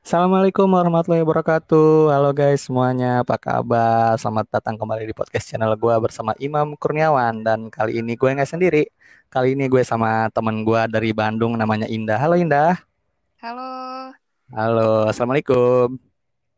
[0.00, 2.08] Assalamualaikum warahmatullahi wabarakatuh.
[2.08, 4.16] Halo guys semuanya, apa kabar?
[4.16, 8.48] Selamat datang kembali di podcast channel gue bersama Imam Kurniawan dan kali ini gue nggak
[8.48, 8.88] sendiri.
[9.28, 12.16] Kali ini gue sama temen gue dari Bandung namanya Indah.
[12.16, 12.80] Halo Indah.
[13.44, 13.68] Halo,
[14.56, 16.00] Halo, assalamualaikum.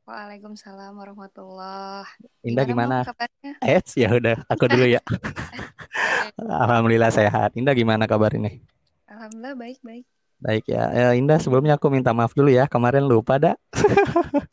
[0.07, 2.07] Waalaikumsalam warahmatullah.
[2.47, 3.59] Indah Gimana gimana?
[3.59, 5.03] Eh, ya udah, aku dulu ya.
[6.63, 7.59] Alhamdulillah sehat.
[7.59, 8.63] Indah gimana kabar ini?
[9.11, 10.07] Alhamdulillah baik-baik.
[10.43, 10.91] Baik ya.
[10.91, 12.67] Eh, Indah sebelumnya aku minta maaf dulu ya.
[12.67, 13.55] Kemarin lupa dah.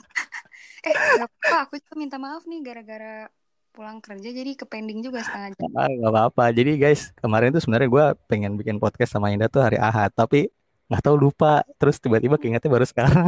[0.79, 3.27] Eh, gak apa-apa, aku juga minta maaf nih gara-gara
[3.75, 5.71] pulang kerja jadi ke pending juga setengah jam.
[5.75, 6.43] Ah, Nggak apa-apa.
[6.55, 10.47] Jadi guys, kemarin tuh sebenarnya gue pengen bikin podcast sama Indah tuh hari Ahad, tapi
[10.87, 11.67] nggak tahu lupa.
[11.75, 13.27] Terus tiba-tiba keingetnya baru sekarang.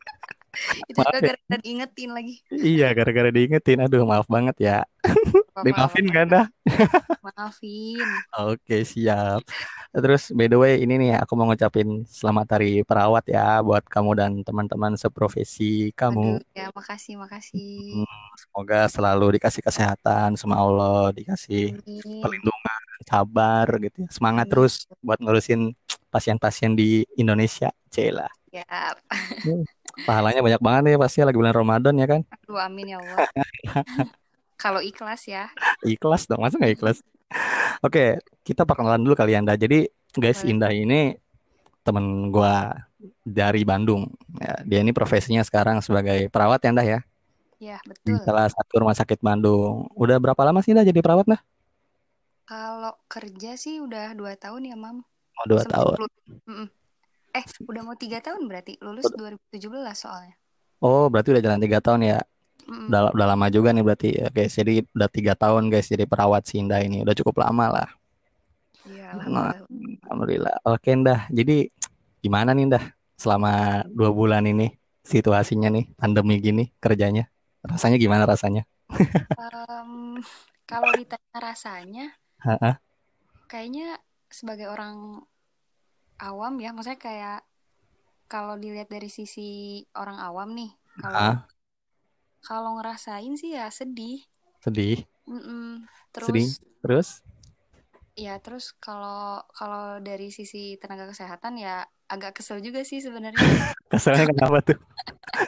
[0.88, 1.08] Itu ya.
[1.08, 2.34] gara-gara diingetin lagi.
[2.48, 3.78] Iya, gara-gara diingetin.
[3.84, 4.84] Aduh, maaf banget ya.
[5.54, 5.98] Gak kan apa-apa.
[6.32, 6.44] dah?
[7.22, 8.24] Maafin.
[8.32, 9.40] Oke, siap.
[9.92, 14.10] Terus, by the way, ini nih aku mau ngucapin selamat hari perawat ya buat kamu
[14.20, 16.20] dan teman-teman seprofesi kamu.
[16.24, 18.06] Waduh, ya makasih, makasih.
[18.42, 24.08] Semoga selalu dikasih kesehatan sama Allah, dikasih Amin, perlindungan, sabar gitu ya.
[24.12, 24.52] Semangat amin.
[24.52, 25.60] terus buat ngurusin
[26.12, 27.68] pasien-pasien di Indonesia.
[27.92, 28.28] Cila.
[28.52, 28.64] Ya,
[29.42, 29.62] Hmm,
[30.06, 32.20] Pahalanya banyak banget ya pasti lagi bulan Ramadan ya kan?
[32.32, 33.22] aduh amin ya Allah.
[34.62, 35.50] Kalau ikhlas ya,
[35.82, 36.98] Ikhlas dong, masa nggak ikhlas?
[37.82, 39.58] Oke, kita perkenalan dulu kali Anda.
[39.58, 40.50] Jadi, guys, boleh.
[40.54, 41.00] Indah ini
[41.82, 42.70] temen gua
[43.26, 44.06] dari Bandung.
[44.38, 47.00] Ya, dia ini profesinya sekarang sebagai perawat ya, Indah ya,
[47.58, 48.22] Ya, di betul.
[48.22, 49.90] salah satu rumah sakit Bandung.
[49.98, 51.42] Udah berapa lama sih Indah jadi perawat, nah?
[52.46, 55.02] Kalau kerja sih udah dua tahun ya, Mam.
[55.42, 55.96] Oh, dua tahun.
[57.32, 58.76] Eh, udah mau tiga tahun berarti.
[58.84, 60.34] Lulus 2017 soalnya.
[60.82, 62.18] Oh, berarti udah jalan tiga tahun ya.
[62.68, 62.88] Mm-mm.
[62.88, 64.08] Udah, udah lama juga nih berarti.
[64.16, 64.54] ya, guys.
[64.54, 67.02] Jadi udah tiga tahun guys jadi perawat si Indah ini.
[67.02, 67.88] Udah cukup lama lah.
[68.86, 70.02] Iya, Nah, alhamdulillah.
[70.06, 70.54] alhamdulillah.
[70.66, 71.20] Oke, Indah.
[71.30, 71.70] Jadi
[72.18, 72.84] gimana nih, Indah?
[73.14, 77.26] Selama dua bulan ini situasinya nih, pandemi gini kerjanya.
[77.62, 78.66] Rasanya gimana rasanya?
[78.90, 80.18] Em,
[80.64, 82.06] kalau ditanya rasanya,
[83.46, 85.22] kayaknya sebagai orang
[86.18, 87.40] awam ya, maksudnya kayak
[88.26, 91.18] kalau dilihat dari sisi orang awam nih, kalau?
[92.42, 94.22] Kalau ngerasain sih ya sedih.
[94.62, 95.06] Sedih?
[95.26, 95.86] Mm-mm.
[96.18, 96.46] Sedih?
[96.50, 97.08] Terus Terus?
[98.12, 103.40] ya terus kalau kalau dari sisi tenaga kesehatan ya agak kesel juga sih sebenarnya.
[103.92, 104.78] Keselnya kenapa tuh?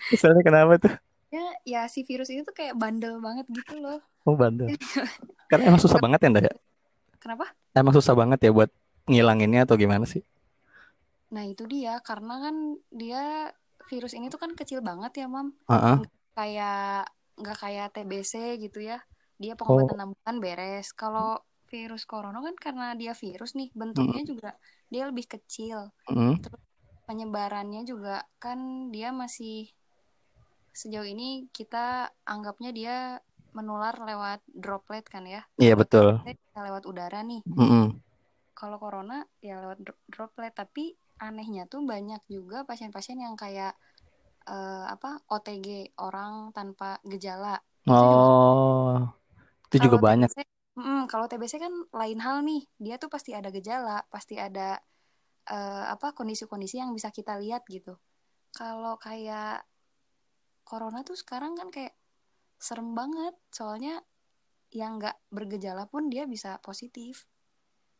[0.09, 0.93] Keselnya kenapa tuh?
[1.29, 4.01] Ya, ya si virus itu tuh kayak bandel banget gitu loh.
[4.25, 4.71] Oh, bandel.
[5.51, 6.55] Karena emang susah banget ya, Indah ya?
[7.21, 7.47] Kenapa?
[7.77, 8.71] Emang susah banget ya buat
[9.11, 10.25] ngilanginnya atau gimana sih?
[11.35, 12.57] Nah, itu dia karena kan
[12.95, 13.51] dia
[13.91, 15.53] virus ini tuh kan kecil banget ya, Mam.
[15.69, 15.97] Heeh.
[16.01, 17.09] Nggak kayak
[17.41, 18.35] nggak kayak TBC
[18.65, 18.99] gitu ya.
[19.43, 20.87] Dia pengobatan Oh, enam bulan beres.
[20.95, 21.39] Kalau
[21.73, 24.51] virus corona kan karena dia virus nih, bentuknya mm, juga
[24.93, 25.79] dia lebih kecil.
[26.11, 26.35] mm.
[26.43, 26.63] Terus
[27.07, 28.59] penyebarannya juga kan
[28.95, 29.69] dia masih
[30.75, 32.95] sejauh ini kita anggapnya dia
[33.55, 35.43] menular lewat droplet kan ya.
[35.63, 36.07] Iya Kalau betul.
[36.27, 37.41] Bisa lewat udara nih.
[37.47, 37.85] Mm-mm.
[38.55, 43.75] Kalau corona ya lewat dro- droplet, tapi anehnya tuh banyak juga pasien-pasien yang kayak
[44.49, 47.61] eh, apa OTG orang tanpa gejala.
[47.89, 49.09] Oh,
[49.69, 50.29] itu juga kalau banyak.
[50.33, 50.41] TBC
[50.81, 52.63] mm, kalau TBC kan lain hal nih.
[52.81, 54.81] Dia tuh pasti ada gejala pasti ada
[55.49, 57.97] eh, apa kondisi-kondisi yang bisa kita lihat gitu.
[58.55, 59.67] Kalau kayak
[60.65, 61.97] corona tuh sekarang kan kayak
[62.61, 63.37] serem banget.
[63.53, 64.01] Soalnya
[64.75, 67.29] yang nggak bergejala pun dia bisa positif.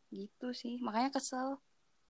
[0.09, 0.81] Gitu sih.
[0.81, 1.61] Makanya kesel.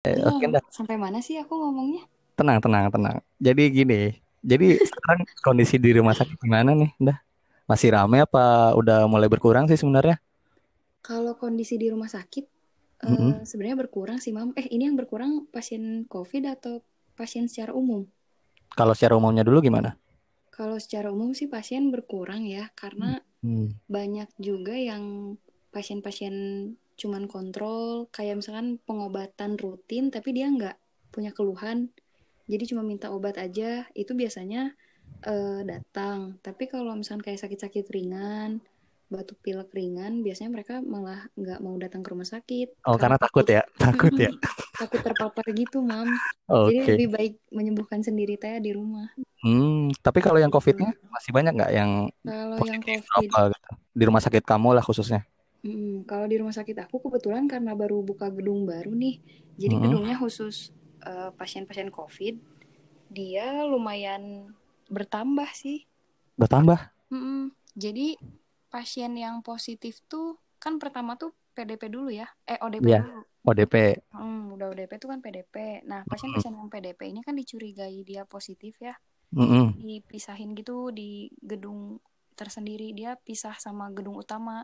[0.06, 0.62] Eh, dah.
[0.69, 2.06] sampai mana sih aku ngomongnya?
[2.38, 3.18] Tenang, tenang, tenang.
[3.41, 6.89] Jadi gini, jadi sekarang kondisi di rumah sakit gimana nih?
[7.07, 7.17] Dah,
[7.69, 8.39] masih rame apa
[8.79, 10.16] udah mulai berkurang sih sebenarnya?
[11.07, 12.45] Kalau kondisi di rumah sakit
[13.07, 13.45] eh, Mm-mm.
[13.50, 14.50] sebenarnya berkurang sih, Mam.
[14.59, 15.83] Eh, ini yang berkurang pasien
[16.13, 16.73] COVID atau
[17.19, 18.01] pasien secara umum?
[18.78, 19.89] Kalau secara umumnya dulu gimana?
[20.56, 23.09] Kalau secara umum sih pasien berkurang ya, karena
[23.44, 23.67] Hmm.
[23.95, 25.03] banyak juga yang
[25.75, 26.35] pasien-pasien
[27.01, 30.75] cuman kontrol, kayak misalkan pengobatan rutin, tapi dia nggak
[31.13, 31.77] punya keluhan,
[32.51, 34.73] jadi cuma minta obat aja, itu biasanya
[35.25, 36.38] eh, datang.
[36.45, 38.62] Tapi kalau misalkan kayak sakit-sakit ringan,
[39.09, 43.18] batuk pilek ringan, biasanya mereka malah nggak mau datang ke rumah sakit Oh, karena karena
[43.21, 44.31] takut takut ya, takut ya.
[44.77, 46.09] takut terpapar gitu, Mam.
[46.65, 46.92] Jadi Oke.
[46.97, 49.07] lebih baik menyembuhkan sendiri teh di rumah.
[49.45, 50.50] Hmm, tapi kalau yang.
[50.50, 51.91] COVID-nya masih banyak nggak yang
[52.25, 53.71] Kalau yang COVID, apa gitu?
[53.94, 55.21] Di rumah sakit kamu lah khususnya.
[55.65, 59.21] mm, kalau di rumah sakit aku kebetulan karena baru buka gedung baru nih,
[59.57, 60.69] jadi gedungnya khusus
[61.06, 62.36] eh, pasien-pasien COVID,
[63.13, 64.52] dia lumayan
[64.90, 65.86] bertambah sih.
[66.36, 66.92] Bertambah.
[67.13, 67.54] Mm-mm.
[67.78, 68.18] Jadi
[68.68, 73.22] pasien yang positif tuh kan pertama tuh PDP dulu ya, eh ODP Iya, dulu.
[73.46, 73.75] ODP.
[74.12, 75.86] Hmm, udah ODP tuh kan PDP.
[75.88, 78.98] Nah, pasien-pasien yang PDP ini kan dicurigai dia positif ya.
[79.36, 79.75] Mm-mm.
[79.81, 82.00] dipisahin gitu di gedung
[82.36, 84.63] tersendiri dia pisah sama gedung utama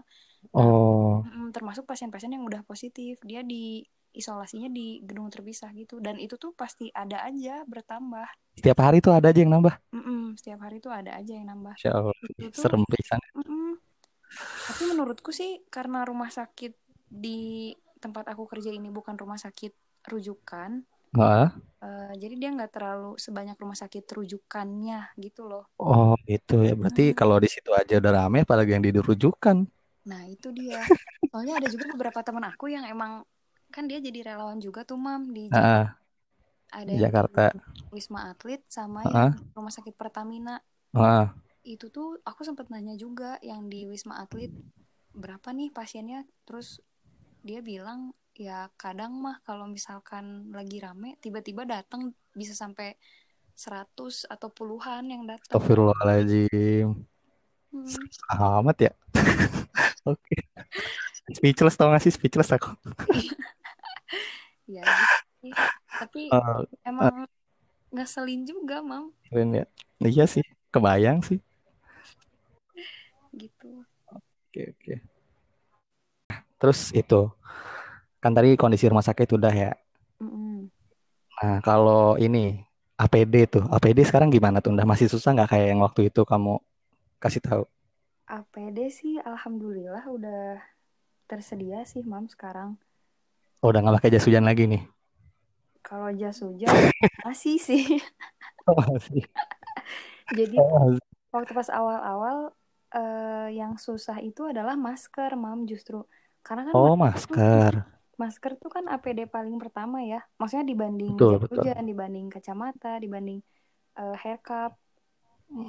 [0.52, 6.00] nah Oh, mm, termasuk pasien-pasien yang udah positif dia di isolasinya di gedung terpisah gitu
[6.04, 8.28] dan itu tuh pasti ada aja bertambah
[8.58, 9.76] setiap hari tuh ada aja yang nambah.
[9.96, 13.20] Mm-mm, setiap hari tuh ada aja yang nambah Insya Allah, itu tuh serem pisan.
[14.68, 16.72] tapi menurutku sih karena rumah sakit
[17.12, 19.72] di tempat aku kerja ini bukan rumah sakit
[20.08, 20.84] rujukan
[21.84, 26.74] eh, jadi dia nggak terlalu sebanyak rumah sakit rujukannya gitu loh oh gitu ya.
[26.78, 27.18] Berarti Mm-mm.
[27.18, 29.58] kalau di situ aja udah rame, apalagi yang di rujukan.
[30.02, 30.82] Nah, itu dia.
[31.30, 33.22] Soalnya ada juga beberapa teman aku yang emang
[33.74, 35.72] kan dia jadi relawan juga tuh, Mam, di Jakarta.
[35.72, 35.88] Ah,
[36.72, 37.44] Ada yang Jakarta.
[37.92, 40.56] Wisma Atlet sama yang Ah, di Rumah Sakit Pertamina.
[40.94, 41.32] ah.
[41.62, 44.52] Itu tuh aku sempat nanya juga yang di Wisma Atlet
[45.12, 46.24] berapa nih pasiennya.
[46.48, 46.80] Terus
[47.44, 52.96] dia bilang ya kadang mah kalau misalkan lagi rame tiba-tiba datang bisa sampai
[53.54, 55.60] 100 atau puluhan yang datang.
[55.60, 56.96] Astagfirullahaladzim.
[57.72, 58.64] Hmm.
[58.64, 58.92] Amat ya.
[60.12, 60.48] Oke.
[61.32, 62.12] Speechless tau gak sih?
[62.12, 62.74] Speechless aku.
[64.72, 64.84] Ya
[65.44, 65.64] gitu.
[66.00, 67.28] Tapi eh, emang
[67.92, 69.66] ngeselin juga, Mam, keren ya.
[70.00, 70.46] Iya sih.
[70.72, 71.40] Kebayang sih.
[73.36, 73.84] gitu.
[74.12, 74.94] Oke, oke.
[76.60, 77.22] Terus itu.
[78.22, 79.72] Kan tadi kondisi rumah sakit udah ya.
[80.22, 80.70] Mm-mm.
[81.42, 82.62] Nah, kalau ini
[83.02, 83.66] APD tuh.
[83.66, 84.72] APD sekarang gimana tuh?
[84.78, 86.62] Udah masih susah nggak kayak yang waktu itu kamu
[87.18, 87.64] kasih tahu?
[88.30, 90.62] APD sih alhamdulillah udah
[91.30, 92.78] tersedia sih mam sekarang.
[93.62, 94.82] Oh, udah nggak pakai jas hujan lagi nih.
[95.86, 96.82] Kalau jas hujan
[97.26, 97.82] masih sih.
[98.68, 99.24] Oh, masih.
[100.38, 101.02] Jadi Oh, masih.
[101.36, 102.38] waktu pas awal-awal
[102.96, 105.96] eh, yang susah itu adalah masker mam justru.
[106.46, 107.38] Karena kan Oh, masker tuh
[108.20, 108.54] masker.
[108.64, 110.18] tuh kan APD paling pertama ya.
[110.40, 111.68] Maksudnya dibanding Betul, jas betul.
[111.68, 113.40] hujan, dibanding kacamata, dibanding
[114.00, 114.72] eh, hair cap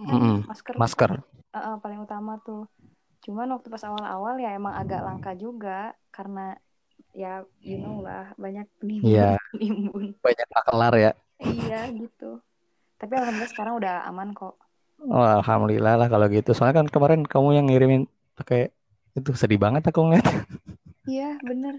[0.09, 0.45] kan Mm-mm.
[0.49, 1.11] masker Masker.
[1.57, 2.61] eh, paling utama tuh.
[3.25, 5.71] Cuman waktu pas awal-awal ya emang agak langka juga
[6.17, 6.41] karena
[7.21, 7.29] ya
[7.69, 8.67] you know lah banyak
[9.05, 9.23] Iya,
[9.53, 10.07] penimbun-penimbun.
[10.25, 11.11] banyak makelar ya.
[11.49, 12.25] Iya gitu.
[13.01, 14.55] Tapi alhamdulillah sekarang udah aman kok.
[15.03, 16.51] Oh, alhamdulillah lah kalau gitu.
[16.55, 18.03] Soalnya kan kemarin kamu yang ngirimin
[18.39, 18.71] pakai
[19.19, 20.27] itu sedih banget aku ngeliat.
[21.11, 21.75] Iya bener.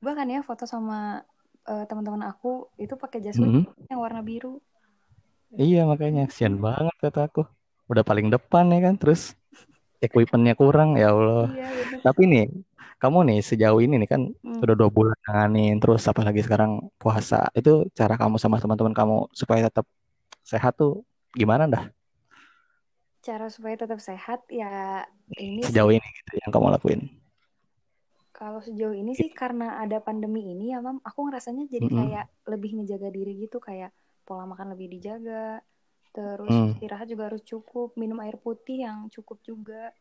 [0.00, 0.94] Juga kan ya foto sama
[1.70, 2.46] eh, teman-teman aku
[2.82, 3.66] itu pakai jas hujan Mm-mm.
[3.90, 4.48] yang warna biru.
[5.62, 7.40] Iya, makanya kasihan banget kata aku.
[7.90, 9.20] Udah paling depan ya kan, terus
[10.04, 11.42] equipmentnya kurang ya Allah.
[11.46, 12.02] Iya bener.
[12.06, 12.44] Tapi nih,
[13.02, 14.62] kamu nih sejauh ini nih kan Hmm.
[14.62, 16.72] udah dua bulan nanganin, terus apalagi sekarang
[17.02, 17.36] puasa.
[17.58, 19.86] Itu cara kamu sama teman-teman kamu supaya tetap
[20.52, 20.90] sehat tuh
[21.40, 21.84] gimana dah
[23.26, 24.66] Cara supaya tetap sehat ya
[25.46, 27.00] ini sih sejauh ini gitu yang kamu lakuin?
[28.38, 31.98] kalau sejauh ini sih karena ada pandemi ini ya mam, aku ngerasanya jadi Mm-mm.
[31.98, 33.90] kayak lebih ngejaga diri gitu kayak
[34.26, 35.58] pola makan lebih dijaga,
[36.10, 36.74] terus Hmm.
[36.74, 39.92] istirahat juga harus cukup, minum air putih yang cukup juga,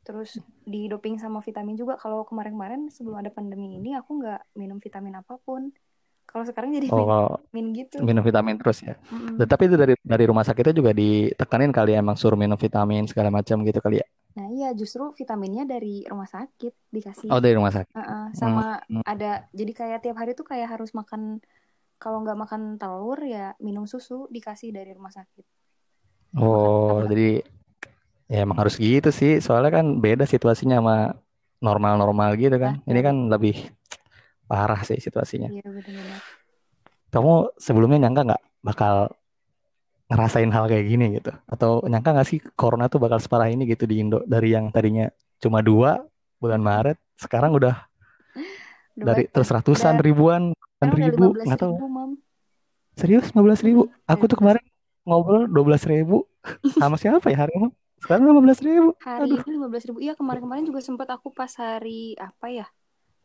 [0.00, 1.94] terus di doping sama vitamin juga.
[1.96, 5.70] Kalau kemarin-kemarin sebelum ada pandemi ini aku nggak minum vitamin apa pun.
[6.24, 7.96] Kalau sekarang jadi Oh, kalau vitamin gitu.
[8.06, 8.94] minum vitamin terus ya.
[9.10, 9.50] Dan Mm-mm.
[9.50, 13.34] tapi itu dari dari rumah sakitnya juga ditekanin kali ya, emang suruh minum vitamin segala
[13.34, 14.06] macam gitu kali ya.
[14.38, 17.28] Nah iya justru vitaminnya dari rumah sakit dikasih.
[17.34, 17.90] Oh, dari rumah sakit.
[17.90, 18.34] Uh-uh, Hmm.
[18.38, 19.02] sama hmm.
[19.02, 21.42] ada jadi kayak tiap hari tuh kayak harus makan
[22.00, 25.44] kalau nggak makan telur ya minum susu dikasih dari rumah sakit.
[26.32, 27.10] Makan Oh, tambah.
[27.12, 27.30] jadi
[28.26, 29.38] ya emang harus gitu sih.
[29.38, 30.96] Soalnya kan beda situasinya sama
[31.60, 32.74] normal-normal gitu Nah, kan.
[32.88, 33.54] Ini ya kan lebih
[34.46, 35.52] parah sih situasinya.
[35.52, 36.22] iya benar-benar.
[37.10, 38.94] Kamu sebelumnya nyangka nggak bakal
[40.08, 41.30] ngerasain hal kayak gini gitu?
[41.46, 45.06] Atau nyangka nggak sih corona tuh bakal separah ini gitu di Indo dari yang tadinya
[45.38, 46.00] cuma dua
[46.40, 46.62] bulan.
[46.62, 47.76] Maret, sekarang udah
[48.96, 50.42] dari terus ratusan Udah ribuan,
[50.80, 51.74] udah ribu, 15 nggak tahu.
[52.96, 53.82] Serius 15 ribu?
[53.86, 54.64] Mm-mm, Aku tuh 15 kemarin
[55.04, 56.16] ngobrol 12 ribu
[56.72, 57.68] sama siapa ya hari ini?
[58.00, 58.88] Sekarang 15 ribu.
[58.98, 59.38] hari Aduh.
[59.44, 59.98] ini 15 ribu.
[60.00, 62.66] Iya kemarin-kemarin juga sempat aku pas hari apa ya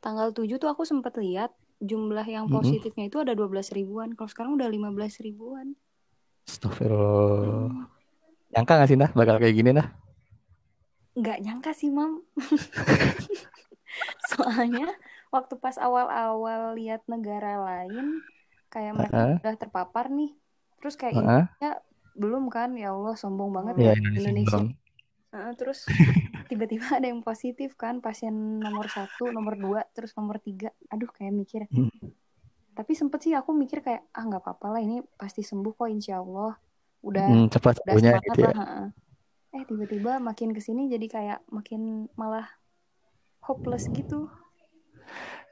[0.03, 4.11] tanggal 7 tuh aku sempat lihat jumlah yang positifnya itu ada 12 ribuan.
[4.13, 5.75] Kalau sekarang udah 15 ribuan.
[6.45, 7.71] Astagfirullah.
[7.71, 7.87] Mm-mm.
[8.51, 9.87] Nyangka gak sih dah bakal kayak gini dah?
[11.15, 12.19] Nggak nyangka sih mam.
[14.31, 14.91] Soalnya
[15.35, 18.05] waktu pas awal-awal lihat negara lain
[18.73, 20.29] kayak mereka Heeh, udah terpapar nih.
[20.79, 21.43] Terus kayak heeh.
[21.59, 21.69] Indonesia
[22.21, 22.69] belum kan?
[22.81, 24.63] Ya Allah, sombong banget Ya ya Indonesia Indonesia.
[25.33, 25.79] Heeh, terus
[26.49, 30.69] tiba-tiba ada yang positif kan, pasien nomor satu, nomor dua, terus nomor tiga.
[30.93, 31.61] Aduh, kayak mikir.
[31.71, 31.89] Hmm.
[32.75, 36.19] Tapi sempet sih aku mikir kayak ah nggak apa-apa lah ini pasti sembuh kok insya
[36.23, 36.51] Allah.
[37.07, 38.53] Udah Hmm, cepat udah semangat gitu ya.
[38.53, 38.89] lah.
[39.55, 41.81] Eh tiba-tiba makin ke sini jadi kayak makin
[42.19, 42.47] malah
[43.47, 44.27] hopeless gitu.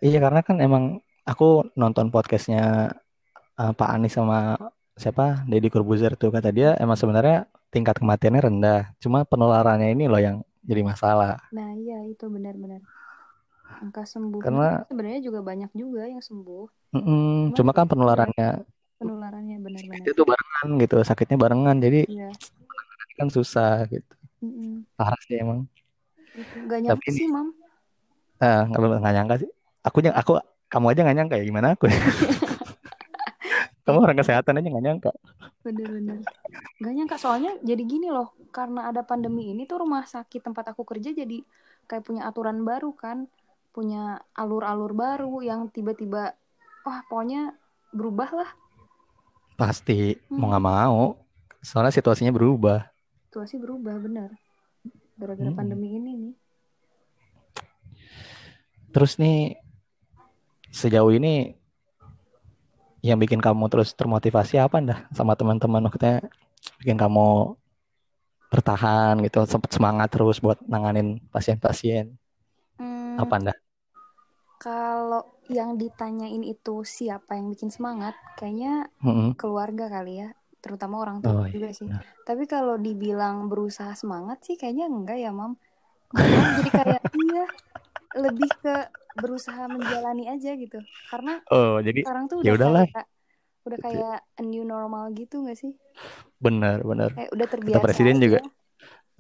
[0.06, 0.84] Iya karena kan emang
[1.30, 1.46] aku
[1.80, 2.62] nonton podcastnya
[3.62, 4.38] eh, Pak Anies sama
[5.02, 7.38] siapa Deddy Corbuzier tuh kata dia emang sebenarnya
[7.74, 10.38] tingkat kematiannya rendah, cuma penularannya ini loh yang
[10.70, 11.42] jadi masalah.
[11.58, 12.82] Nah, iya itu benar-benar.
[13.84, 16.66] Angka sembuhnya Karena sebenarnya juga banyak juga yang sembuh.
[16.94, 18.48] mm, Cuman cuma kan penularannya
[19.02, 20.08] penularannya benar-benar.
[20.14, 22.30] itu barengan gitu, sakitnya barengan, jadi Iya.
[23.18, 24.14] kan susah gitu.
[24.44, 24.86] Mm-mm.
[24.98, 25.60] Parah sih emang.
[26.34, 27.48] Itu nggak Tapi sih, Mam.
[28.44, 29.50] ah, nggak nggak nyangka sih.
[29.84, 31.86] Aku yang aku kamu aja nggak nyangka ya gimana aku?
[31.92, 31.96] ya?
[33.84, 35.12] Kamu orang kesehatan aja nggak nyangka.
[35.60, 36.24] Bener-bener.
[36.80, 38.32] Gak nyangka soalnya jadi gini loh.
[38.48, 41.44] Karena ada pandemi ini tuh rumah sakit tempat aku kerja jadi
[41.84, 43.28] kayak punya aturan baru kan.
[43.76, 46.32] Punya alur-alur baru yang tiba-tiba
[46.88, 47.60] wah pokoknya
[47.92, 48.50] berubah lah.
[49.60, 50.50] Pasti mau Hmm.
[50.56, 51.02] nggak mau.
[51.60, 52.88] Soalnya situasinya berubah.
[53.28, 54.32] Situasi berubah bener.
[55.20, 55.60] Gara-gara Hmm.
[55.60, 56.34] pandemi ini nih.
[58.94, 59.58] Terus nih
[60.80, 61.34] sejauh ini
[63.04, 66.24] yang bikin kamu terus termotivasi apa dah sama teman-teman maksudnya
[66.82, 67.56] bikin kamu
[68.52, 72.06] bertahan gitu sempet semangat terus buat nanganin pasien-pasien
[72.78, 73.58] Hmm, apa dah
[74.64, 75.24] kalau
[75.58, 79.36] yang ditanyain itu siapa yang bikin semangat, kayaknya Mm-mm.
[79.40, 80.30] keluarga kali ya.
[80.64, 81.90] Terutama orang tua Oh, iya, juga sih.
[81.90, 82.06] benar.
[82.28, 85.54] Tapi kalau dibilang berusaha semangat sih kayaknya enggak ya, Mam.
[86.56, 87.44] Jadi kayak iya
[88.24, 88.74] lebih ke
[89.22, 90.78] berusaha menjalani aja gitu.
[91.12, 93.04] Karena oh jadi sekarang tuh ya udah udahlah kayak
[93.68, 93.84] udah ya.
[93.86, 95.74] kayak a new normal gitu gak sih?
[96.44, 98.24] bener bener Kayak udah kata terbiasa presiden aja.
[98.24, 98.40] juga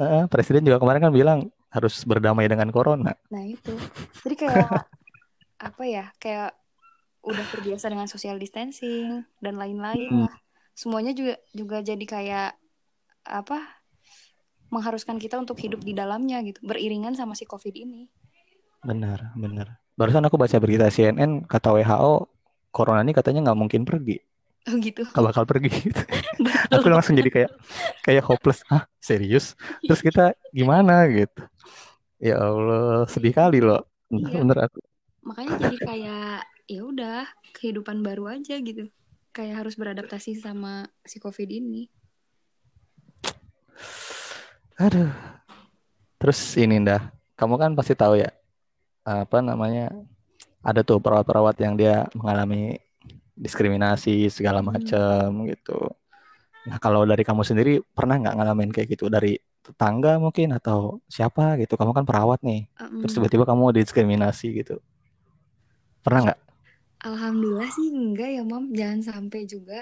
[0.01, 3.71] Eh, presiden juga kemarin kan bilang harus berdamai dengan corona Nah, itu.
[4.23, 4.69] Jadi kayak
[5.69, 6.03] apa ya?
[6.21, 6.49] Kayak
[7.25, 10.35] udah terbiasa dengan social distancing dan lain-lain Hmm, lah.
[10.75, 12.49] Semuanya juga juga jadi kayak
[13.27, 13.57] apa?
[14.75, 18.01] mengharuskan kita untuk hidup di dalamnya gitu, beriringan sama si Covid ini.
[18.83, 22.13] benar benar barusan aku baca berita CNN kata WHO
[22.73, 24.17] corona ini katanya nggak mungkin pergi.
[24.63, 25.03] Oh gitu.
[25.03, 25.69] nggak bakal pergi.
[25.83, 26.01] Gitu.
[26.71, 27.51] Aku langsung jadi kayak
[28.01, 28.63] kayak hopeless.
[28.71, 29.53] Ah serius?
[29.83, 31.03] Terus kita gimana?
[31.05, 31.43] Gitu.
[32.17, 33.83] Ya Allah sedih kali loh.
[34.07, 34.39] Bener, Iya.
[34.41, 34.79] bener aku.
[35.23, 36.37] Makanya jadi kayak
[36.71, 37.19] ya udah
[37.53, 38.87] kehidupan baru aja gitu.
[39.35, 41.91] Kayak harus beradaptasi sama si Covid ini.
[44.79, 45.11] aduh.
[46.17, 48.31] Terus ini dah kamu kan pasti tahu ya
[49.03, 49.91] apa namanya
[50.63, 52.79] ada tuh perawat-perawat yang dia mengalami
[53.35, 54.65] diskriminasi segala Hmm.
[54.65, 55.77] macam gitu
[56.67, 61.59] nah kalau dari kamu sendiri pernah nggak ngalamin kayak gitu dari tetangga mungkin atau siapa
[61.61, 62.67] gitu kamu kan perawat nih
[62.99, 64.79] terus Em, tiba-tiba kamu didiskriminasi gitu
[66.03, 66.39] pernah nggak
[67.07, 68.63] Alhamdulillah sih enggak ya, Mam.
[68.79, 69.75] Jangan sampai juga.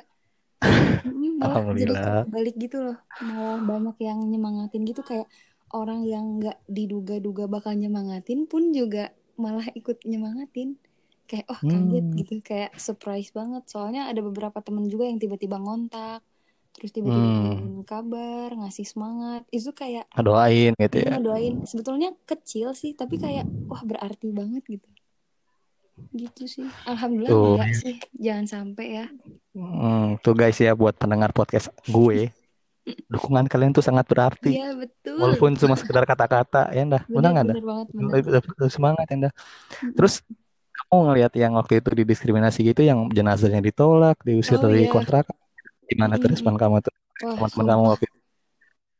[1.06, 1.94] Mm, Malah jadi
[2.34, 2.98] balik gitu loh.
[3.30, 5.28] Malah banyak yang nyemangatin gitu kayak
[5.74, 10.78] orang yang nggak diduga-duga bakal nyemangatin pun juga malah ikut nyemangatin.
[11.26, 13.64] Kayak oh kaget hmm gitu, kayak surprise banget.
[13.72, 16.20] Soalnya ada beberapa temen juga yang tiba-tiba ngontak,
[16.76, 19.48] terus tiba-tiba hmm kabar, ngasih semangat.
[19.50, 21.64] Itu kayak ngedoain gitu ya ngedoain.
[21.64, 24.90] Sebetulnya kecil sih, tapi kayak wah berarti banget gitu.
[26.12, 26.68] Gitu sih.
[26.84, 27.96] Alhamdulillah tuh enggak sih.
[28.20, 29.06] Jangan sampai ya.
[29.56, 32.32] Hmm, tuh guys ya buat pendengar podcast gue,
[33.14, 34.50] dukungan kalian tuh sangat berarti.
[34.50, 35.22] Iya betul.
[35.22, 37.04] Walaupun cuma sekedar kata-kata, ya dah.
[37.16, 37.60] Benar nggak dah?
[38.76, 39.34] Semangat ya dah.
[39.98, 40.14] Terus
[40.78, 44.92] kamu ngelihat yang waktu itu didiskriminasi gitu, yang jenazahnya ditolak, diusir Oh dari iya.
[44.94, 45.38] kontrakan,
[45.92, 46.62] gimana respon Mm-mm.
[46.62, 46.94] kamu tuh?
[47.36, 48.20] Teman-teman kamu waktu itu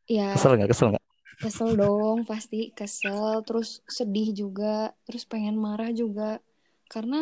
[0.08, 0.68] Ya kesel nggak?
[0.72, 1.04] Kesel nggak?
[1.42, 3.26] kesel dong pasti kesel.
[3.46, 4.66] Terus sedih juga.
[5.06, 6.22] Terus pengen marah juga.
[6.92, 7.16] Karena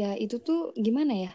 [0.00, 1.30] ya itu tuh gimana ya.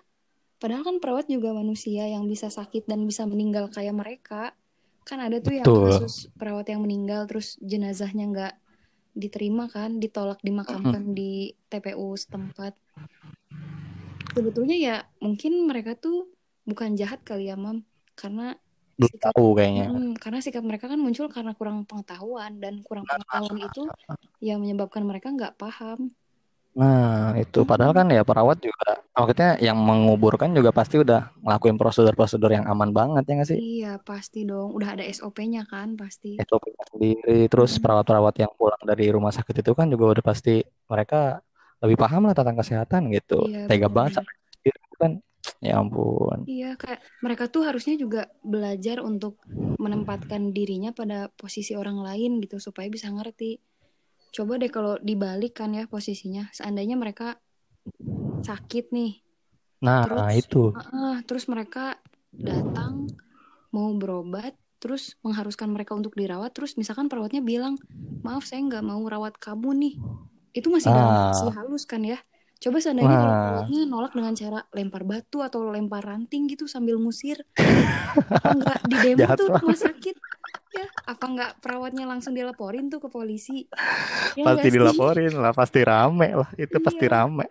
[0.62, 4.36] Padahal kan perawat juga manusia yang bisa sakit dan bisa meninggal kayak mereka.
[5.08, 5.88] Kan ada tuh yang Betul.
[5.88, 8.54] kasus perawat yang meninggal terus jenazahnya nggak
[9.16, 12.76] diterima kan, ditolak dimakamkan di TPU setempat.
[14.36, 16.28] Sebetulnya ya mungkin mereka tuh
[16.68, 17.88] bukan jahat kali ya, Mam.
[18.20, 18.54] Karena
[19.00, 19.88] Belum sikap tahu kayaknya.
[19.94, 23.84] Mm, karena sikap mereka kan muncul karena kurang pengetahuan dan kurang pengetahuan itu
[24.44, 26.12] yang menyebabkan mereka nggak paham.
[26.80, 32.52] Nah, itu padahal kan ya perawat juga, maksudnya yang menguburkan juga pasti udah ngelakuin prosedur-prosedur
[32.58, 33.60] yang aman banget ya nggak sih?
[33.62, 36.30] iya pasti dong, udah ada SOP-nya kan pasti.
[36.46, 40.52] SOP sendiri, terus Mm, perawat-perawat yang pulang dari rumah sakit itu kan juga udah pasti
[40.92, 41.18] mereka
[41.84, 43.34] lebih paham lah tentang kesehatan gitu.
[43.44, 44.22] iya Tega banget benar.
[44.22, 45.12] sampai sendiri kan,
[45.66, 46.40] ya ampun.
[46.52, 48.20] Iya kayak mereka tuh harusnya juga
[48.54, 49.34] belajar untuk
[49.84, 53.46] menempatkan dirinya pada posisi orang lain gitu supaya bisa ngerti.
[54.36, 57.26] Coba deh kalau dibalik kan ya posisinya, seandainya mereka
[58.48, 59.12] sakit nih,
[59.82, 60.74] Nah, terus itu.
[60.78, 61.98] ah, terus mereka
[62.50, 62.94] datang
[63.76, 67.76] mau berobat terus mengharuskan mereka untuk dirawat terus misalkan perawatnya bilang
[68.26, 69.94] maaf saya nggak mau rawat kamu nih.
[70.58, 72.18] Itu masih dalam versi Ah, halus kan ya?
[72.64, 76.96] Coba seandainya kalau Wah, perawatnya nolak dengan cara lempar batu atau lempar ranting gitu sambil
[77.04, 77.38] ngusir,
[78.36, 80.16] apa nggak di demo tuh rumah sakit?
[80.78, 83.52] Ya, apa nggak perawatnya langsung dilaporin tuh ke polisi?
[84.40, 84.76] Ya Pasti sih?
[84.76, 86.50] dilaporin lah, pasti rame lah.
[86.58, 87.46] Itu pasti Iya, rame.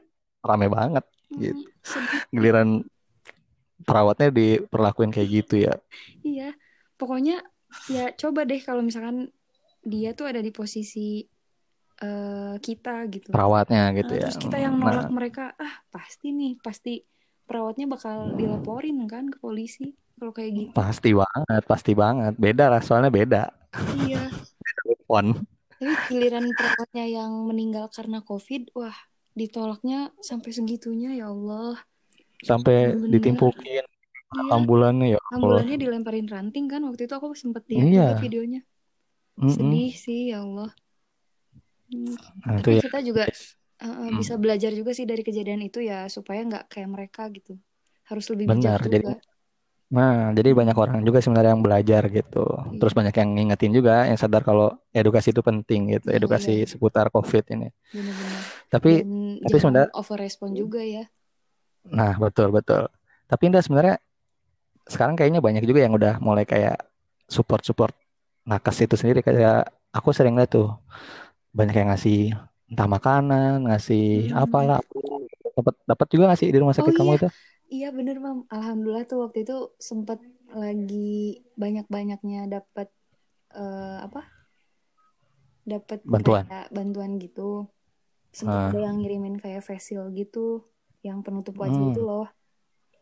[0.49, 1.05] Rame banget
[1.37, 1.55] gitu.
[1.55, 2.25] mm, sedih.
[2.35, 2.69] Giliran
[3.87, 5.73] perawatnya diperlakuin kayak gitu ya.
[6.27, 6.45] Iya,
[6.99, 7.33] pokoknya
[7.95, 9.17] ya coba deh kalau misalkan
[9.93, 10.99] dia tuh ada di posisi
[12.03, 13.31] eh, kita gitu.
[13.33, 14.29] Perawatnya gitu Nah, ya.
[14.29, 16.91] terus kita yang Nah, nolak mereka, ah pasti nih, pasti
[17.49, 19.83] perawatnya bakal dilaporin kan ke polisi
[20.17, 20.71] kalau kayak gitu.
[20.73, 22.33] pasti banget, pasti banget.
[22.41, 23.43] Beda lah, soalnya beda.
[24.01, 24.23] Iya,
[25.09, 25.37] Pon.
[25.77, 28.97] tapi giliran perawatnya yang meninggal karena COVID, wah
[29.37, 31.77] ditolaknya sampai segitunya ya Allah.
[32.41, 33.85] Sampai Bener-bener, ditimpukin iya,
[34.53, 35.37] ambulannya ya Allah.
[35.37, 38.09] ambulannya dilemparin ranting kan, waktu itu aku sempet lihat Iya.
[38.25, 38.61] videonya.
[39.37, 39.53] Mm-mm.
[39.53, 40.73] Sedih sih ya Allah.
[41.93, 43.25] Hmm, Nah, Tapi ya, kita juga
[43.85, 47.61] uh, bisa belajar juga sih dari kejadian itu ya, supaya nggak kayak mereka gitu.
[48.09, 48.81] Harus lebih bijak benar.
[48.81, 49.15] Jadi, juga.
[49.95, 52.39] Nah, jadi Hmm, banyak orang juga sebenarnya yang belajar gitu.
[52.79, 56.51] Terus iya, banyak yang ngingetin juga, yang sadar kalau edukasi itu penting gitu, nah edukasi
[56.53, 57.67] iya, seputar COVID ini.
[57.95, 58.45] bener-bener.
[58.71, 59.09] Tapi, Dan
[59.43, 61.03] tapi sebenarnya, over respon juga ya.
[61.87, 62.83] nah betul betul.
[63.31, 63.97] Tapi Indah sebenarnya
[64.87, 66.77] sekarang kayaknya banyak juga yang udah mulai kayak
[67.31, 67.95] support-support
[68.47, 70.69] nakes itu sendiri kayak aku sering lihat tuh
[71.59, 72.19] banyak yang ngasih
[72.71, 74.37] entah makanan, ngasih Hmm.
[74.37, 74.81] apalah.
[75.59, 77.29] Dapat dapat juga ngasih di rumah Oh sakit kamu iya, itu
[77.71, 78.47] iya bener Mam.
[78.51, 80.19] Alhamdulillah tuh waktu itu sempet
[80.51, 82.89] lagi banyak-banyaknya dapat
[83.55, 84.23] eh, apa?
[85.67, 86.47] Dapat bantuan.
[86.47, 87.67] kayak bantuan gitu.
[88.31, 90.63] Sempet Nah, ada yang ngirimin kayak face shield gitu,
[91.01, 92.11] yang penutup wajah itu hmm.
[92.11, 92.29] loh.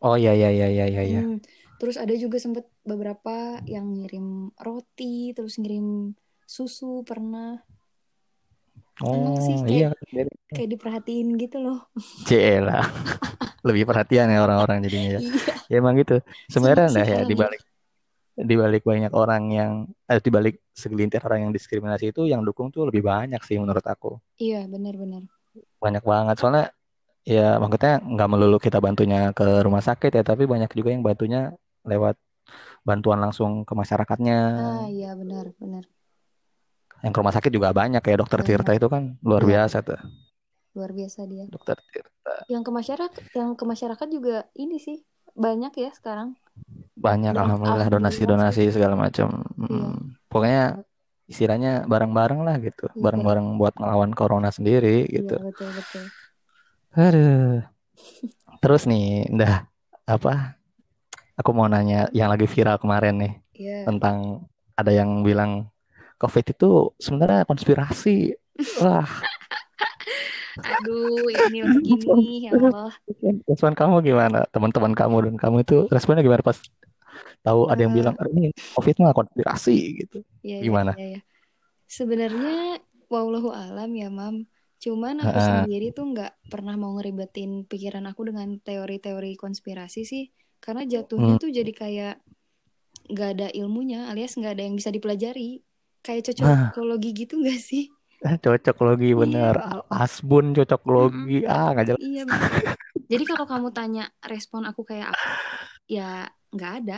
[0.03, 1.01] Oh iya iya iya iya iya.
[1.03, 1.21] iya.
[1.23, 1.39] Hmm,
[1.77, 7.59] terus ada juga sempet beberapa yang ngirim roti, terus ngirim susu pernah.
[9.03, 9.91] Emang sih Oh iya
[10.51, 11.79] kayak diperhatiin gitu loh.
[12.29, 12.85] Cela
[13.65, 15.21] lebih perhatian ya orang-orang jadinya ya.
[15.25, 16.21] Iya, Ya emang gitu.
[16.53, 17.61] Sebenarnya nah ya dibalik
[18.37, 19.71] dibalik banyak orang yang
[20.05, 24.21] eh, dibalik segelintir orang yang diskriminasi itu yang dukung tuh lebih banyak sih menurut aku.
[24.37, 25.25] Iya, benar-benar.
[25.81, 26.69] Banyak banget soalnya
[27.25, 31.57] ya maksudnya nggak melulu kita bantunya ke rumah sakit ya tapi banyak juga yang bantunya
[31.81, 32.21] lewat
[32.85, 34.39] bantuan langsung ke masyarakatnya.
[34.53, 35.89] Ah, iya benar, benar.
[37.01, 38.77] Yang ke rumah sakit juga banyak kayak Dokter Tirta Banyak.
[38.77, 39.97] itu kan luar Iya, biasa tuh.
[40.75, 41.47] Luar biasa dia.
[41.47, 42.45] Dokter Tirta.
[42.45, 44.99] Yang ke masyarakat, yang ke masyarakat juga ini sih
[45.31, 46.35] banyak ya sekarang.
[46.95, 47.93] Banyak Dan alhamdulillah sih.
[47.95, 49.43] donasi-donasi segala macam.
[49.55, 49.95] Iya, Hmm,
[50.27, 50.63] pokoknya
[51.25, 52.85] istilahnya bareng-bareng lah gitu.
[52.85, 53.23] iya, bareng.
[53.25, 55.35] Bareng-bareng buat ngelawan corona sendiri Iya, gitu.
[55.41, 56.03] betul, betul.
[56.95, 57.59] Aduh.
[58.63, 59.67] Terus nih, dah
[60.05, 60.55] apa?
[61.35, 63.79] Aku mau nanya yang lagi viral kemarin nih Iya.
[63.87, 65.67] tentang ada yang bilang
[66.15, 68.31] COVID itu sebenarnya konspirasi.
[68.79, 69.03] Wah,
[70.63, 72.95] Aduh, ini lagi nih, ya Allah.
[73.49, 74.47] respon kamu gimana?
[74.53, 76.57] Teman-teman kamu dan kamu itu responnya gimana pas
[77.45, 78.43] tahu ada yang bilang "Eh, ini
[78.75, 80.17] COVID mah konspirasi gitu.
[80.45, 80.91] iya, iya, Gimana?
[80.95, 81.19] iya, iya.
[81.87, 82.81] Sebenarnya,
[83.13, 84.47] wallahu alam ya, Mam.
[84.83, 85.65] Cuman aku Heeh.
[85.65, 90.23] sendiri tuh nggak pernah mau ngeribetin pikiran aku dengan teori-teori konspirasi sih.
[90.63, 91.41] Karena jatuhnya Hmm.
[91.41, 92.15] tuh jadi kayak
[93.11, 95.61] nggak ada ilmunya, alias nggak ada yang bisa dipelajari.
[96.05, 97.94] Kayak Nah, cocokologi gitu nggak sih?
[98.45, 99.17] cocok logi Iya.
[99.17, 99.55] bener.
[99.55, 101.45] Al- Asbun cocok logi.
[101.45, 102.01] Ah, nggak jelas.
[102.01, 102.51] Iya, bener.
[103.05, 105.27] Jadi kalau kamu tanya respon aku kayak apa,
[105.85, 106.97] ya nggak ada.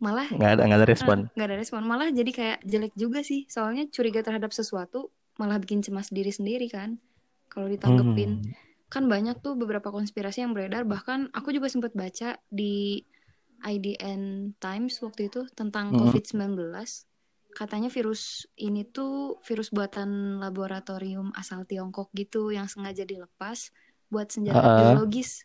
[0.00, 1.18] Malah Nggak ada, nggak ada respon.
[1.36, 1.80] nggak ada respon.
[1.84, 3.44] Malah jadi kayak jelek juga sih.
[3.46, 6.96] Soalnya curiga terhadap sesuatu malah bikin cemas diri sendiri kan.
[7.46, 8.40] Kalau ditanggepin.
[8.40, 8.52] Hmm.
[8.88, 10.82] Kan banyak tuh beberapa konspirasi yang beredar.
[10.82, 13.04] Bahkan aku juga sempat baca di
[13.60, 16.10] IDN Times waktu itu tentang Mm-mm.
[16.10, 16.56] COVID-19.
[17.50, 23.74] Katanya virus ini tuh virus buatan laboratorium asal Tiongkok gitu yang sengaja dilepas
[24.10, 24.76] buat senjata Heeh.
[24.78, 25.44] biologis.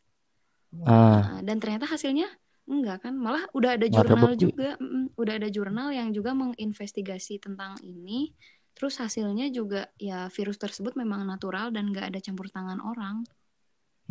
[0.86, 2.28] Ah, Nah, dan ternyata hasilnya
[2.66, 3.14] enggak kan?
[3.18, 8.34] Malah udah ada jurnal juga, mm, udah ada jurnal yang juga menginvestigasi tentang ini.
[8.76, 13.24] Terus hasilnya juga ya virus tersebut memang natural dan nggak ada campur tangan orang.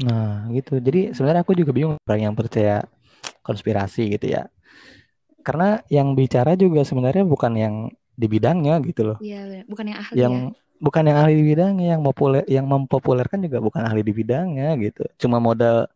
[0.01, 0.81] Nah, gitu.
[0.83, 2.83] Jadi sebenarnya aku juga bingung orang yang percaya
[3.45, 4.49] konspirasi gitu ya.
[5.45, 7.75] Karena yang bicara juga sebenarnya bukan yang
[8.15, 9.19] di bidangnya gitu loh.
[9.21, 10.21] Iya, bukan yang ahli ya.
[10.25, 10.35] Yang
[10.81, 15.03] bukan yang ahli di bidangnya, yang populer, yang mempopulerkan juga bukan ahli di bidangnya gitu.
[15.21, 15.87] Cuma modal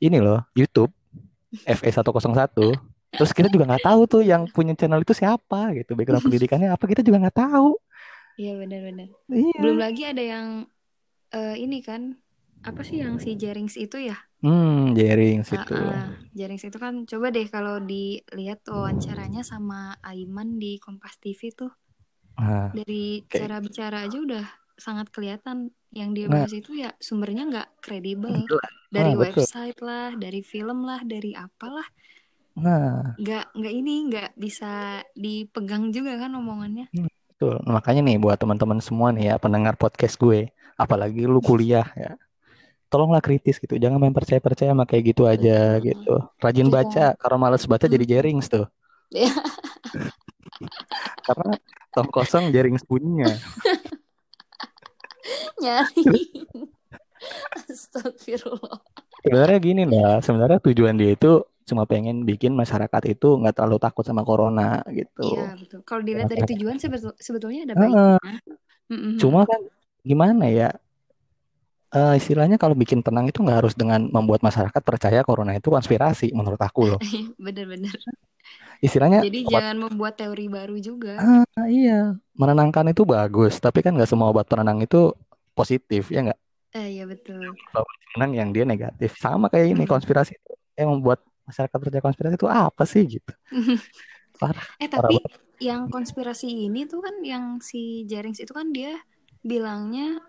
[0.00, 0.90] ini loh, YouTube
[1.68, 2.56] FE101.
[3.16, 6.84] Terus kita juga nggak tahu tuh yang punya channel itu siapa gitu, background pendidikannya apa
[6.84, 7.76] kita juga nggak tahu.
[8.36, 9.08] Iya benar-benar.
[9.32, 9.56] Iya.
[9.56, 10.46] Belum lagi ada yang
[11.32, 12.20] eh, ini kan
[12.60, 14.25] apa sih yang si Jerings itu ya?
[14.46, 15.74] Hmm, jaring Ah, situ.
[15.74, 21.74] ah, Jerings itu kan coba deh kalau dilihat wawancaranya sama Aiman di Kompas TV tuh.
[22.38, 24.44] Nah, dari kayak cara bicara aja udah
[24.78, 25.74] sangat kelihatan.
[25.90, 28.46] Yang dia Nah, bahas itu ya sumbernya nggak kredibel.
[28.46, 28.70] Jelas.
[28.86, 29.42] dari Nah, betul.
[29.42, 31.88] website lah dari film lah dari apalah.
[32.56, 36.86] Nah, nggak nggak ini nggak bisa dipegang juga kan omongannya.
[36.94, 37.58] Hmm, betul.
[37.66, 42.14] Nah, makanya nih buat teman-teman semua nih ya pendengar podcast gue, apalagi lu kuliah ya,
[42.86, 43.74] tolonglah kritis gitu.
[43.76, 46.22] Jangan main percaya-percaya sama kayak gitu aja gitu.
[46.38, 48.12] Rajin baca, jangan kalau males baca jadi Hmm.
[48.12, 48.66] jerings tuh.
[49.14, 49.30] Ya,
[51.26, 51.54] Karena
[51.94, 53.36] tong kosong jerings bunyinya.
[55.62, 56.04] nyari
[57.66, 58.78] astagfirullah
[59.26, 64.06] Sebenarnya gini lah, sebenarnya tujuan dia itu cuma pengen bikin masyarakat itu nggak terlalu takut
[64.06, 65.34] sama corona gitu.
[65.34, 68.22] iya betul kalau dilihat dari tujuan sebetul- sebetulnya ada baiknya
[68.86, 69.18] Mm-mm.
[69.18, 69.58] Cuma kan
[70.06, 70.70] gimana ya?
[71.96, 76.28] Eh, istilahnya kalau bikin tenang itu nggak harus dengan membuat masyarakat percaya corona itu konspirasi
[76.36, 77.00] menurut aku loh.
[77.44, 77.92] bener-bener
[78.84, 81.92] Istilahnya jadi obat jangan membuat teori baru juga ah, iya,
[82.40, 84.96] menenangkan itu bagus, tapi kan nggak semua obat penenang itu
[85.56, 86.38] positif ya nggak?
[86.78, 87.44] eh iya betul
[87.76, 89.10] Obat penenang yang dia negatif.
[89.20, 93.32] Sama kayak ini konspirasi itu yang membuat masyarakat percaya konspirasi itu apa sih gitu.
[94.40, 95.32] Parah, eh parah tapi banget.
[95.68, 98.92] yang konspirasi ini tuh kan yang si Jerings itu kan dia
[99.40, 100.20] bilangnya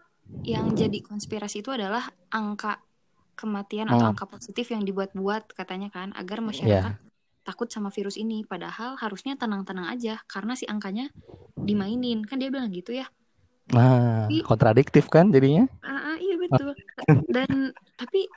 [0.43, 2.79] yang jadi konspirasi itu adalah angka
[3.37, 6.93] kematian atau Hmm, angka positif yang dibuat-buat katanya kan agar masyarakat
[7.47, 8.43] takut sama virus ini.
[8.47, 11.11] Padahal harusnya tenang-tenang aja karena si angkanya
[11.67, 12.23] dimainin.
[12.27, 13.07] Kan dia bilang gitu ya.
[13.75, 15.67] Nah, tapi kontradiktif kan jadinya?
[15.85, 16.73] ah, ah, iya betul.
[17.35, 18.27] Dan tapi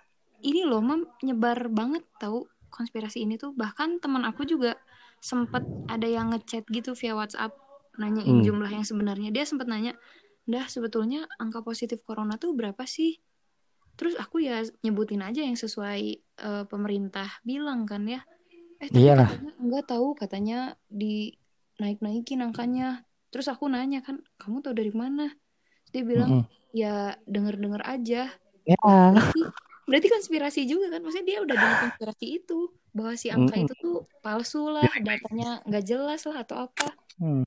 [0.45, 3.53] ini loh mam nyebar banget tahu konspirasi ini tuh.
[3.57, 4.77] Bahkan teman aku juga
[5.21, 7.53] sempat ada yang ngechat gitu via WhatsApp
[8.01, 8.47] nanyain Hmm.
[8.47, 9.29] jumlah yang sebenarnya.
[9.35, 9.93] Dia sempat nanya
[10.51, 13.23] dah sebetulnya angka positif corona tuh berapa sih
[13.95, 18.21] terus aku ya nyebutin aja yang sesuai eh, pemerintah bilang kan ya
[18.81, 19.29] eh Iyalah.
[19.61, 21.37] enggak tahu katanya di
[21.79, 25.31] naik naikin angkanya terus aku nanya kan kamu tahu dari mana
[25.87, 26.45] Terus dia bilang Mm-mm.
[26.75, 28.23] ya denger denger aja
[28.69, 28.77] Ya.
[29.17, 29.41] berarti
[29.89, 32.59] berarti konspirasi juga kan maksudnya dia udah dengar konspirasi itu
[32.93, 33.65] bahwa si angka Mm-mm.
[33.67, 36.89] itu tuh palsu lah datanya nggak jelas lah atau apa
[37.21, 37.45] Hmm.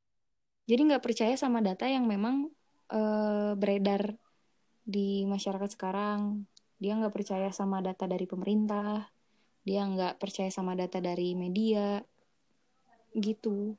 [0.70, 2.46] jadi nggak percaya sama data yang memang
[2.94, 4.14] eh, beredar
[4.86, 6.46] di masyarakat sekarang.
[6.78, 9.08] Dia nggak percaya sama data dari pemerintah.
[9.64, 12.04] Dia nggak percaya sama data dari media.
[13.16, 13.74] Gitu.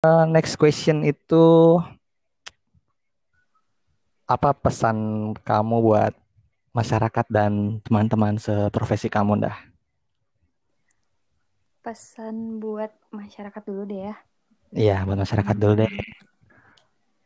[0.00, 1.76] Uh, next question itu
[4.24, 4.96] apa pesan
[5.44, 6.14] kamu buat
[6.72, 9.70] masyarakat dan teman-teman seprofesi kamu dah?
[11.80, 14.16] pesan buat masyarakat dulu deh ya
[14.70, 15.92] Iya, buat masyarakat dulu deh.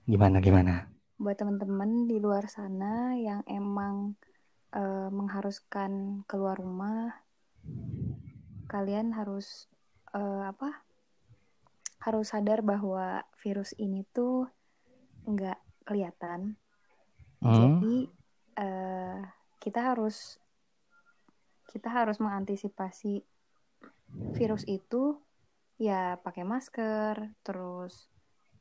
[0.04, 0.94] Gimana gimana?
[1.14, 4.18] buat teman-teman di luar sana yang emang
[4.74, 7.14] eh, mengharuskan keluar rumah
[8.66, 9.70] kalian harus
[10.10, 10.82] eh, apa
[12.02, 14.50] harus sadar bahwa virus ini tuh
[15.24, 16.58] nggak kelihatan
[17.44, 17.60] Hmm.
[17.60, 17.96] jadi
[18.56, 19.20] eh,
[19.60, 20.40] kita harus
[21.68, 23.20] kita harus mengantisipasi
[24.32, 25.20] virus itu
[25.78, 28.08] ya pakai masker terus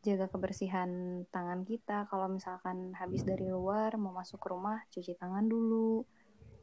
[0.04, 2.06] jaga kebersihan tangan kita.
[2.12, 6.04] Kalau misalkan habis dari luar mau masuk ke rumah cuci tangan dulu.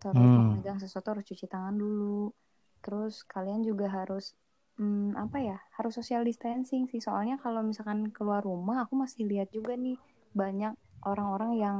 [0.00, 0.52] Terus mau Hmm.
[0.52, 2.32] megang sesuatu harus cuci tangan dulu.
[2.84, 4.34] Terus kalian juga harus
[4.80, 7.00] hmm, apa ya harus social distancing sih.
[7.00, 9.96] Soalnya kalau misalkan keluar rumah aku masih lihat juga nih
[10.36, 11.78] banyak orang-orang yang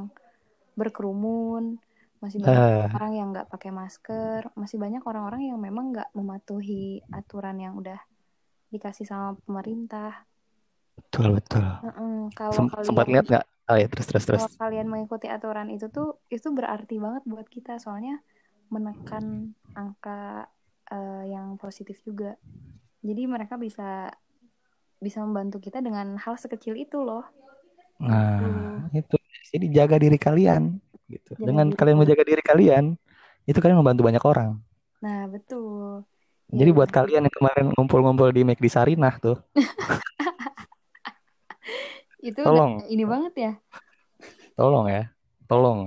[0.79, 1.79] berkerumun
[2.21, 7.01] masih banyak Eh, orang yang nggak pakai masker masih banyak orang-orang yang memang nggak mematuhi
[7.13, 8.01] aturan yang udah
[8.75, 10.09] dikasih sama pemerintah
[10.99, 11.65] betul betul.
[11.85, 12.33] Mm-mm.
[12.39, 13.45] kalau Sem- sempat lihat nggak?
[13.71, 14.45] Oh ya terus terus terus.
[14.45, 18.13] kalau kalian mengikuti aturan itu tuh itu berarti banget buat kita soalnya
[18.75, 19.25] menekan
[19.79, 20.11] angka
[20.93, 22.27] eh, yang positif juga
[23.09, 23.83] jadi mereka bisa
[25.05, 27.25] bisa membantu kita dengan hal sekecil itu loh
[28.01, 29.17] Nah, itu.
[29.51, 30.79] Jadi jaga diri kalian
[31.11, 31.31] gitu.
[31.39, 31.99] Jaga Dengan diri kalian.
[31.99, 32.85] menjaga diri kalian,
[33.51, 34.51] itu kalian membantu banyak orang.
[35.03, 36.05] nah betul
[36.51, 39.39] Jadi buat kalian yang kemarin ngumpul-ngumpul di McD Sarinah tuh,
[42.29, 42.85] itu tolong.
[42.93, 43.53] ini banget ya
[44.59, 45.05] tolong ya,
[45.49, 45.79] tolong.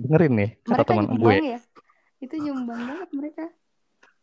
[0.00, 1.32] Dengerin nih kata teman gue.
[1.40, 1.58] ya
[2.20, 3.44] itu nyumbang banget mereka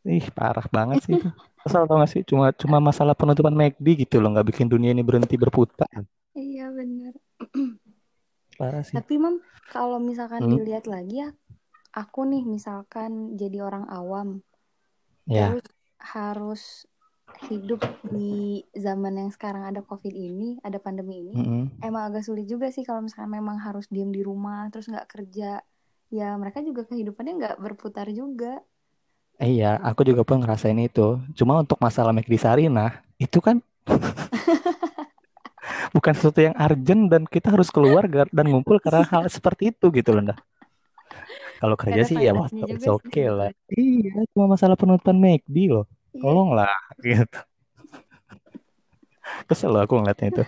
[0.08, 1.28] Ih, parah banget sih itu.
[1.64, 2.22] Kesel tau gak sih?
[2.24, 5.90] Cuma cuma masalah penutupan McD gitu loh, nggak bikin dunia ini berhenti berputar.
[6.38, 7.12] iya bener
[8.58, 8.96] Parah sih.
[8.98, 9.36] Tapi mam,
[9.74, 10.52] kalau misalkan Hmm.
[10.58, 11.30] dilihat lagi ya,
[11.94, 14.42] aku nih misalkan jadi orang awam,
[15.28, 15.68] Ya, terus
[16.00, 16.64] harus
[17.52, 21.64] hidup di zaman yang sekarang ada COVID ini, ada pandemi ini, mm-mm.
[21.84, 25.62] emang agak sulit juga sih kalau misalkan memang harus diem di rumah, terus nggak kerja.
[26.10, 28.64] Ya mereka juga kehidupannya nggak berputar juga.
[29.38, 31.22] Eh, iya, aku juga pun ngerasain itu.
[31.38, 33.62] Cuma untuk masalah McD Sarinah, itu kan
[35.96, 40.10] bukan sesuatu yang urgent dan kita harus keluar dan ngumpul karena hal seperti itu gitu
[40.16, 40.36] loh Nda.
[41.60, 43.50] Kalau kerja sih ya mas faedahnya it's juga sih okay lah.
[43.74, 45.86] Iya, cuma masalah penutupan McD loh.
[46.14, 46.70] Iya, Tolonglah
[47.02, 47.38] gitu.
[49.50, 50.44] Kesel loh aku ngeliatnya itu.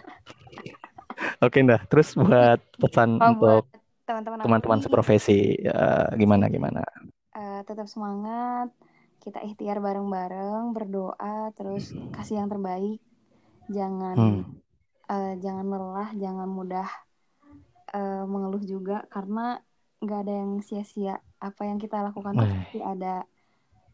[1.43, 3.63] Oke Nda, terus buat pesan kalau untuk
[4.08, 6.82] teman-teman teman-teman seprofesi eh, gimana gimana?
[7.38, 8.67] eh, tetap semangat,
[9.24, 11.84] kita ikhtiar bareng-bareng, berdoa, terus
[12.15, 12.98] kasih yang terbaik,
[13.78, 14.41] jangan Hmm.
[15.12, 16.88] eh, jangan lelah, jangan mudah
[17.95, 19.39] eh, mengeluh juga, karena
[19.99, 21.19] nggak ada yang sia-sia.
[21.39, 23.23] Apa yang kita lakukan tuh Wih, pasti ada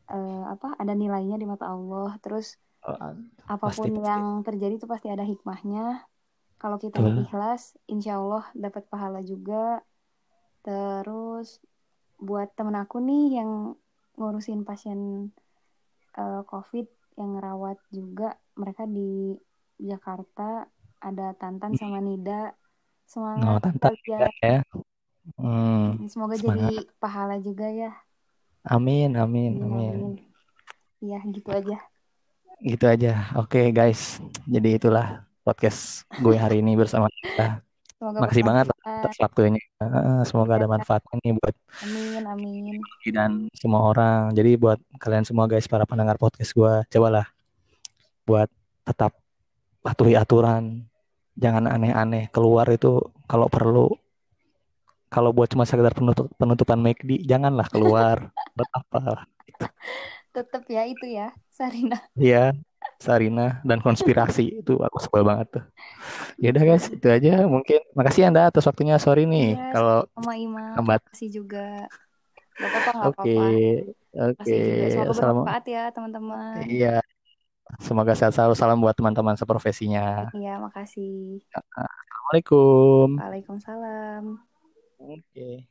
[0.09, 0.77] eh, apa?
[0.77, 2.17] Ada nilainya di mata Allah.
[2.21, 4.05] Terus eh, pasti apa pun pasti.
[4.05, 6.05] yang terjadi itu pasti ada hikmahnya.
[6.55, 7.25] Kalau kitanya Betul.
[7.27, 9.83] ikhlas, insya Allah dapat pahala juga.
[10.65, 11.61] Terus
[12.15, 13.75] buat temen aku nih yang
[14.15, 15.29] ngurusin pasien
[16.15, 19.35] eh, COVID yang ngerawat juga, mereka di
[19.79, 20.67] Jakarta
[20.99, 22.55] ada Tantan sama Nida.
[23.05, 24.31] Semangat Tante kalian.
[24.41, 24.59] ya.
[25.33, 26.69] Hmm, Semoga semangat.
[26.69, 27.91] jadi pahala juga ya.
[28.65, 29.93] Amin, amin, Amin, amin.
[29.93, 30.15] amin.
[31.01, 31.77] Ya, gitu aja.
[32.61, 33.29] Gitu aja.
[33.37, 34.21] Oke, guys.
[34.45, 37.61] Jadi itulah podcast gue hari ini bersama kita.
[37.97, 39.61] Semoga Makasih banget atas waktunya.
[40.25, 42.75] Semoga ada Ya, manfaatnya nih buat amin, amin.
[43.09, 44.33] Dan semua orang.
[44.33, 47.25] Jadi buat kalian semua guys, para pendengar podcast gue, cobalah
[48.25, 48.49] buat
[48.85, 49.13] tetap
[49.81, 50.85] patuhi aturan.
[51.37, 52.29] Jangan aneh-aneh.
[52.29, 53.89] Keluar itu kalau perlu.
[55.15, 58.17] Kalau buat cuma sekedar penutup, penutupan McD, janganlah keluar.
[58.55, 59.01] Buat apa?
[60.35, 61.95] Tetap ya itu ya, Sarina.
[62.19, 62.51] Iya,
[62.99, 65.63] Sarina dan konspirasi itu aku sebel banget tuh.
[66.39, 67.79] Ya udah guys, itu aja mungkin.
[67.95, 68.95] Makasih Anda atas waktunya.
[68.99, 70.75] Sorry nih Iya, kalau sama Imam.
[70.75, 71.01] lambat.
[71.07, 71.87] Makasih juga.
[72.55, 73.35] Gak apa-apa, gak Oke,
[74.15, 74.43] oke.
[74.47, 75.11] Juga.
[75.15, 75.15] Salam.
[75.15, 76.55] bermanfaat ya, teman-teman.
[76.67, 76.93] Iya,
[77.83, 78.53] semoga sehat selalu.
[78.55, 80.31] Salam buat teman-teman seprofesinya.
[80.35, 81.43] Iya, makasih.
[81.55, 83.07] Assalamualaikum.
[83.19, 84.54] Waalaikumsalam.
[85.05, 85.67] Oke.